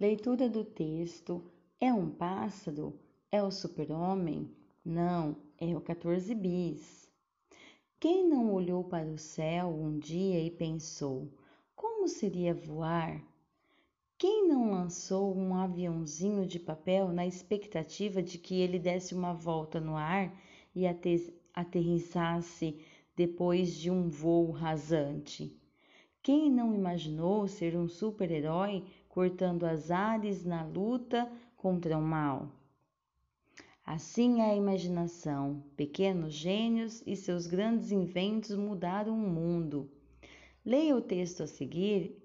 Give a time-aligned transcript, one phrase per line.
[0.00, 1.40] Leitura do texto:
[1.80, 2.98] é um pássaro?
[3.30, 4.50] É o super-homem?
[4.84, 7.08] Não, é o 14 bis.
[8.00, 11.32] Quem não olhou para o céu um dia e pensou:
[11.76, 13.22] como seria voar?
[14.18, 19.80] Quem não lançou um aviãozinho de papel na expectativa de que ele desse uma volta
[19.80, 20.36] no ar
[20.74, 20.86] e
[21.54, 22.80] aterrissasse
[23.14, 25.56] depois de um voo rasante?
[26.20, 28.82] Quem não imaginou ser um super-herói
[29.14, 32.50] cortando as ares na luta contra o mal?
[33.86, 35.62] Assim é a imaginação.
[35.76, 39.88] Pequenos gênios e seus grandes inventos mudaram o mundo.
[40.66, 42.20] Leia o texto a seguir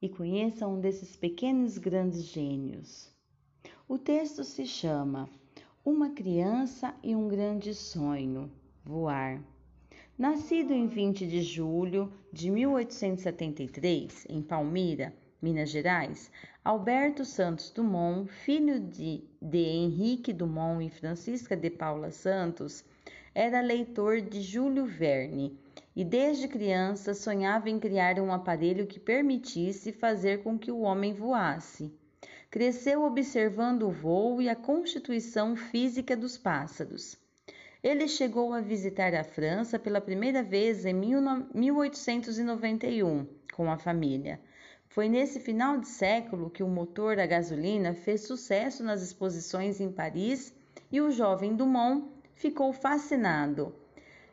[0.00, 3.12] e conheça um desses pequenos grandes gênios.
[3.86, 5.28] O texto se chama
[5.84, 8.50] Uma Criança e um Grande Sonho
[8.82, 9.44] Voar.
[10.16, 16.30] Nascido em 20 de julho de 1873, em Palmira, Minas Gerais,
[16.62, 22.84] Alberto Santos Dumont, filho de, de Henrique Dumont e Francisca de Paula Santos,
[23.34, 25.58] era leitor de Júlio Verne
[25.96, 31.14] e desde criança sonhava em criar um aparelho que permitisse fazer com que o homem
[31.14, 31.90] voasse.
[32.50, 37.16] Cresceu observando o voo e a constituição física dos pássaros.
[37.82, 44.38] Ele chegou a visitar a França pela primeira vez em 1891 com a família.
[44.90, 49.88] Foi nesse final de século que o motor a gasolina fez sucesso nas exposições em
[49.88, 50.52] Paris
[50.90, 53.72] e o jovem Dumont ficou fascinado.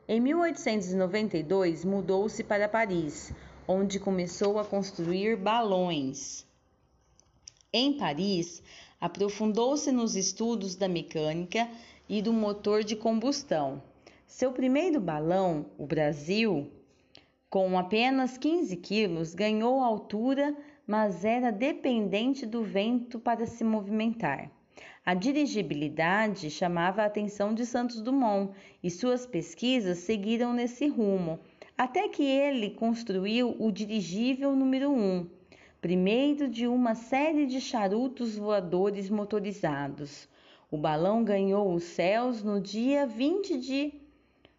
[0.08, 3.32] Em 1892 mudou-se para Paris,
[3.68, 6.44] onde começou a construir balões.
[7.72, 8.64] Em Paris,
[9.00, 11.70] aprofundou-se nos estudos da mecânica
[12.10, 13.84] e do motor de combustão.
[14.26, 16.72] Seu primeiro balão, o Brasil,
[17.50, 24.52] com apenas 15 quilos, ganhou altura, mas era dependente do vento para se movimentar.
[25.06, 28.52] A dirigibilidade chamava a atenção de Santos Dumont
[28.84, 31.40] e suas pesquisas seguiram nesse rumo,
[31.78, 35.30] até que ele construiu o dirigível número 1,
[35.80, 40.28] primeiro de uma série de charutos voadores motorizados.
[40.70, 44.07] O balão ganhou os céus no dia 20 de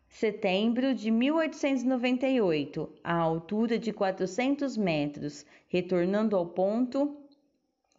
[0.08, 7.16] setembro de 1898, à altura de 400 metros, retornando ao ponto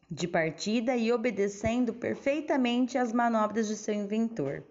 [0.09, 4.64] de partida e obedecendo perfeitamente às manobras de seu inventor.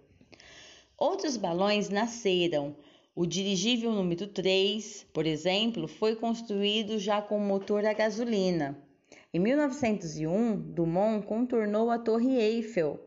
[0.97, 2.76] Outros balões nasceram.
[3.15, 8.76] O dirigível número 3, por exemplo, foi construído já com motor a gasolina.
[9.32, 13.00] Em 1901, Dumont contornou a Torre Eiffel,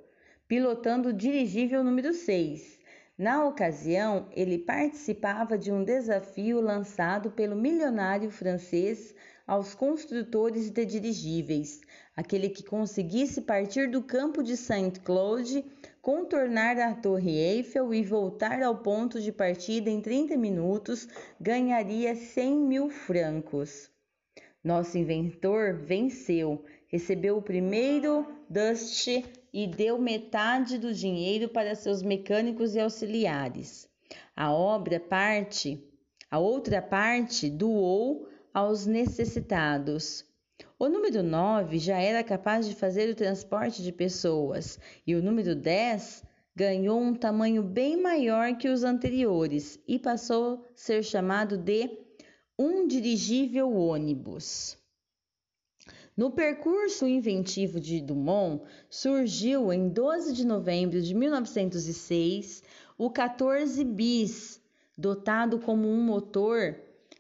[0.48, 2.81] pilotando o dirigível número 6.
[3.22, 9.14] Na ocasião, ele participava de um desafio lançado pelo milionário francês
[9.46, 11.82] aos construtores de dirigíveis,
[12.16, 15.64] aquele que conseguisse partir do campo de Saint-Claude,
[16.02, 21.08] contornar a Torre Eiffel e voltar ao ponto de partida em 30 minutos,
[21.40, 23.92] ganharia 100 mil francos.
[24.64, 29.08] Nosso inventor venceu, recebeu o primeiro Dust
[29.52, 33.90] e deu metade do dinheiro para seus mecânicos e auxiliares.
[34.36, 35.84] A obra parte,
[36.30, 40.26] a outra parte doou aos necessitados.
[40.78, 45.56] O número 9 já era capaz de fazer o transporte de pessoas e o número
[45.56, 46.24] 10
[46.56, 51.88] ganhou um tamanho bem maior que os anteriores e passou a ser chamado de
[52.62, 54.78] um dirigível ônibus.
[56.16, 62.62] No percurso inventivo de Dumont, surgiu em 12 de novembro de 1906
[62.98, 64.62] o 14 bis,
[64.96, 66.76] dotado como um motor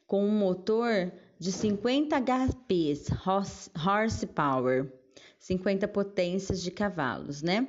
[0.06, 3.08] com um motor de 50 HPs,
[3.84, 4.92] horsepower,
[5.40, 7.68] 50 potências de cavalos, né?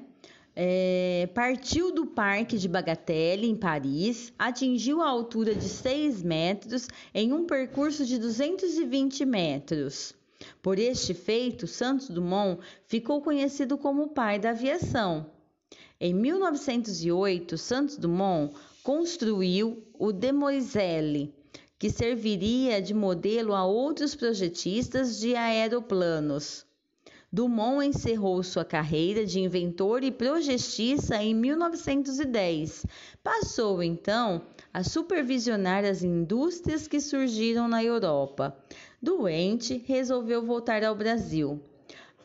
[0.55, 7.33] É, partiu do Parque de Bagatelle, em Paris, atingiu a altura de 6 metros em
[7.33, 10.15] um percurso de 220 metros.
[10.61, 15.31] Por este feito, Santos Dumont ficou conhecido como o pai da aviação.
[15.99, 21.33] Em 1908, Santos Dumont construiu o Demoiselle,
[21.79, 26.67] que serviria de modelo a outros projetistas de aeroplanos.
[27.35, 32.85] Dumont encerrou sua carreira de inventor e projetista em 1910.
[33.25, 38.55] Passou então a supervisionar as indústrias que surgiram na Europa.
[39.01, 41.59] Doente, resolveu voltar ao Brasil.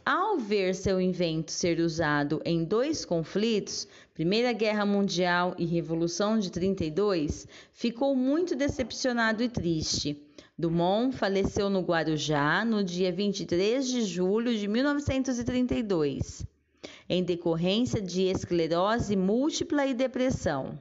[0.06, 6.52] Ao ver seu invento ser usado em dois conflitos, Primeira Guerra Mundial e Revolução de
[6.52, 10.27] 32, ficou muito decepcionado e triste.
[10.60, 16.48] Dumont faleceu no Guarujá no dia 23 de julho de 1932,
[17.08, 20.80] em decorrência de esclerose múltipla e depressão.